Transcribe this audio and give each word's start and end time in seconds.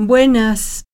Buenas. 0.00 0.84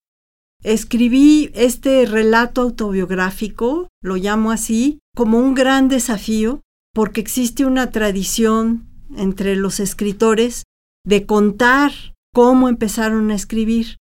Escribí 0.62 1.50
este 1.52 2.06
relato 2.06 2.62
autobiográfico, 2.62 3.88
lo 4.02 4.16
llamo 4.16 4.50
así, 4.50 4.98
como 5.14 5.38
un 5.38 5.52
gran 5.52 5.88
desafío, 5.88 6.62
porque 6.94 7.20
existe 7.20 7.66
una 7.66 7.90
tradición 7.90 8.88
entre 9.14 9.56
los 9.56 9.78
escritores 9.78 10.64
de 11.04 11.26
contar 11.26 11.92
cómo 12.32 12.70
empezaron 12.70 13.30
a 13.30 13.34
escribir. 13.34 13.98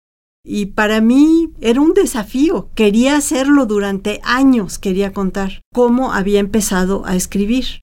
Y 0.44 0.66
para 0.66 1.00
mí 1.00 1.52
era 1.60 1.80
un 1.80 1.94
desafío. 1.94 2.70
Quería 2.74 3.16
hacerlo 3.16 3.66
durante 3.66 4.20
años, 4.24 4.80
quería 4.80 5.12
contar 5.12 5.60
cómo 5.72 6.12
había 6.12 6.40
empezado 6.40 7.06
a 7.06 7.14
escribir. 7.14 7.82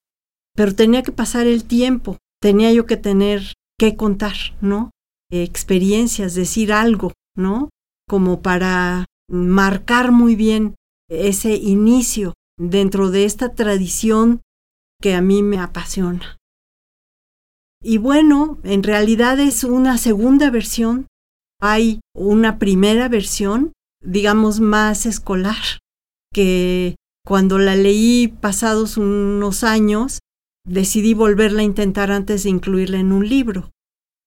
Pero 0.54 0.76
tenía 0.76 1.02
que 1.02 1.14
pasar 1.14 1.48
el 1.48 1.64
tiempo, 1.64 2.18
tenía 2.42 2.74
yo 2.74 2.86
que 2.86 2.98
tener 2.98 3.54
que 3.80 3.96
contar, 3.96 4.36
¿no? 4.60 4.92
Experiencias, 5.32 6.36
decir 6.36 6.72
algo, 6.72 7.14
¿no? 7.36 7.70
Como 8.08 8.42
para 8.42 9.06
marcar 9.30 10.12
muy 10.12 10.36
bien 10.36 10.76
ese 11.10 11.56
inicio 11.56 12.34
dentro 12.58 13.12
de 13.12 13.26
esta 13.26 13.54
tradición 13.54 14.42
que 15.02 15.14
a 15.14 15.22
mí 15.22 15.44
me 15.44 15.60
apasiona. 15.60 16.38
Y 17.82 17.98
bueno, 17.98 18.60
en 18.64 18.84
realidad 18.84 19.40
es 19.40 19.64
una 19.64 19.98
segunda 19.98 20.50
versión. 20.50 21.08
Hay 21.62 22.00
una 22.16 22.58
primera 22.58 23.08
versión, 23.10 23.74
digamos, 24.04 24.60
más 24.60 25.06
escolar, 25.06 25.80
que 26.34 26.96
cuando 27.26 27.58
la 27.60 27.76
leí 27.76 28.28
pasados 28.28 28.98
unos 28.98 29.64
años, 29.64 30.20
decidí 30.68 31.14
volverla 31.14 31.62
a 31.62 31.66
intentar 31.66 32.12
antes 32.12 32.44
de 32.44 32.50
incluirla 32.50 33.00
en 33.00 33.12
un 33.12 33.28
libro. 33.28 33.72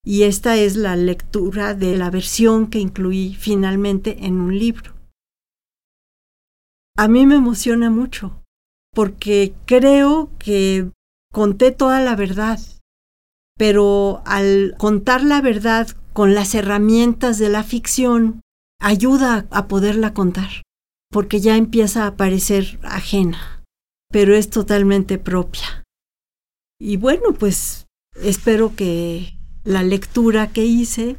Y 0.03 0.23
esta 0.23 0.55
es 0.55 0.75
la 0.75 0.95
lectura 0.95 1.73
de 1.73 1.97
la 1.97 2.09
versión 2.09 2.69
que 2.69 2.79
incluí 2.79 3.35
finalmente 3.35 4.25
en 4.25 4.39
un 4.39 4.57
libro. 4.57 4.95
A 6.97 7.07
mí 7.07 7.25
me 7.25 7.35
emociona 7.35 7.89
mucho, 7.89 8.43
porque 8.93 9.53
creo 9.65 10.29
que 10.37 10.91
conté 11.31 11.71
toda 11.71 12.01
la 12.01 12.15
verdad, 12.15 12.59
pero 13.57 14.21
al 14.25 14.75
contar 14.77 15.23
la 15.23 15.41
verdad 15.41 15.87
con 16.13 16.33
las 16.33 16.55
herramientas 16.55 17.37
de 17.37 17.49
la 17.49 17.63
ficción, 17.63 18.41
ayuda 18.81 19.47
a 19.51 19.67
poderla 19.67 20.13
contar, 20.13 20.63
porque 21.11 21.39
ya 21.39 21.55
empieza 21.55 22.05
a 22.05 22.15
parecer 22.15 22.79
ajena, 22.83 23.63
pero 24.11 24.35
es 24.35 24.49
totalmente 24.49 25.17
propia. 25.17 25.83
Y 26.79 26.97
bueno, 26.97 27.33
pues 27.33 27.87
espero 28.15 28.75
que 28.75 29.38
la 29.63 29.83
lectura 29.83 30.51
que 30.51 30.65
hice 30.65 31.17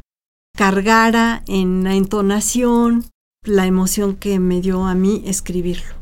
cargara 0.57 1.43
en 1.47 1.83
la 1.83 1.95
entonación 1.95 3.05
la 3.43 3.65
emoción 3.65 4.15
que 4.15 4.39
me 4.39 4.61
dio 4.61 4.85
a 4.85 4.93
mí 4.93 5.23
escribirlo. 5.25 6.00